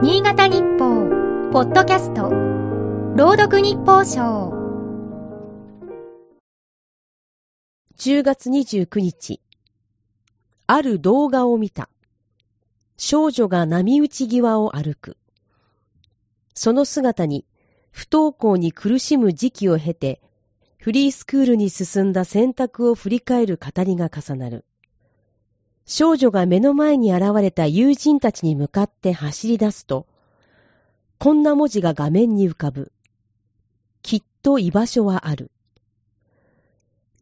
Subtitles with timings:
[0.00, 2.30] 新潟日報、ポッドキャスト、
[3.16, 4.52] 朗読日報賞。
[7.96, 9.40] 10月29日、
[10.68, 11.88] ある動画を見た。
[12.96, 15.16] 少女が波打ち際を歩く。
[16.54, 17.44] その姿に、
[17.90, 20.22] 不登校に苦しむ時期を経て、
[20.76, 24.64] フリースクールに進んだ選択を振り返る語りが重なる。
[25.90, 30.06] 少女が目の前に現れた友人たちに向かって走り出すと、
[31.18, 32.92] こんな文字が画面に浮かぶ。
[34.02, 35.50] きっと居場所はある。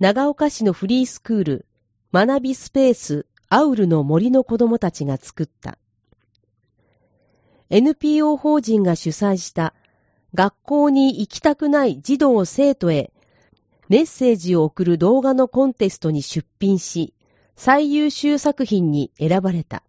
[0.00, 1.66] 長岡市のフリースクール、
[2.12, 5.78] 学びスペースアウルの森の子供たちが作った。
[7.70, 9.74] NPO 法人が主催した
[10.34, 13.12] 学校に行きたくない児童生徒へ
[13.88, 17.14] メッセージを送る動画のコンテストに出品し、
[17.56, 19.82] 最優秀作品に選ばれた。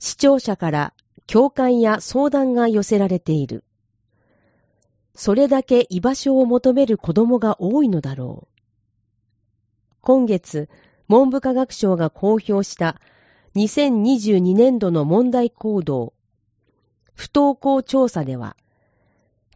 [0.00, 0.94] 視聴者から
[1.26, 3.64] 共感や相談が寄せられている。
[5.14, 8.60] それだけ居場所を求める子供が多いのだろう。
[10.02, 10.68] 今月、
[11.08, 13.00] 文部科学省が公表した
[13.54, 16.12] 2022年度の問題行動、
[17.14, 18.56] 不登校調査では、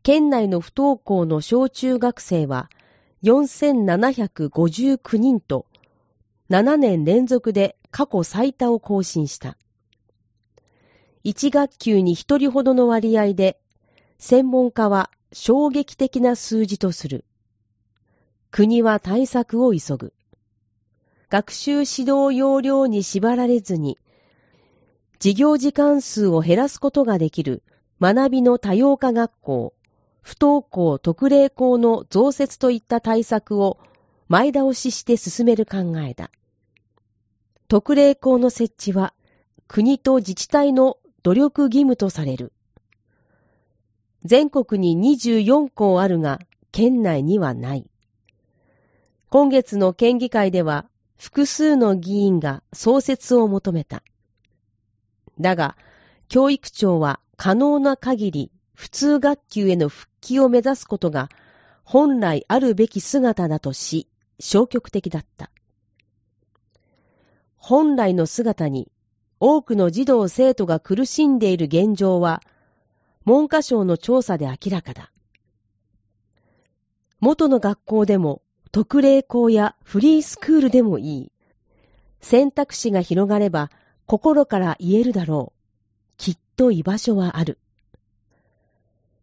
[0.02, 2.70] 県内の不登校の小中学生は
[3.22, 5.66] 4759人と
[6.50, 9.56] 7年連続で過去最多を更新した。
[11.22, 13.60] 1学級に1人ほどの割合で、
[14.18, 17.24] 専門家は衝撃的な数字とする。
[18.50, 20.12] 国は対策を急ぐ。
[21.28, 23.96] 学習指導要領に縛られずに、
[25.20, 27.62] 授業時間数を減らすことができる
[28.00, 29.72] 学びの多様化学校、
[30.20, 33.78] 不登校特例校の増設といった対策を
[34.26, 36.32] 前倒しして進める考えだ。
[37.70, 39.14] 特例校の設置は
[39.68, 42.52] 国と自治体の努力義務とされる。
[44.24, 46.40] 全国に24校あるが、
[46.72, 47.88] 県内にはない。
[49.28, 50.86] 今月の県議会では、
[51.16, 54.02] 複数の議員が創設を求めた。
[55.38, 55.76] だが、
[56.28, 61.28] 教育庁は可能な限り普通学級への復帰を目指すことが
[61.84, 64.08] 本来あるべき姿だとし、
[64.40, 65.52] 消極的だった。
[67.70, 68.90] 本来の姿に
[69.38, 72.42] 多くの児童生徒が苦しんでいる現状は、
[73.24, 75.12] 文科省の調査で明らかだ。
[77.20, 78.42] 元の学校でも
[78.72, 81.32] 特例校やフリースクールでもいい。
[82.20, 83.70] 選択肢が広がれば
[84.04, 85.60] 心から言えるだろう。
[86.16, 87.60] きっと居場所はある。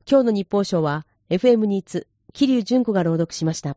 [0.10, 3.76] 今日の日報賞は FM ニーツ、桐生純子が朗読しました。